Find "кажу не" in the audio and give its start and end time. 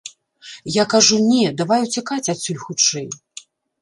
0.93-1.43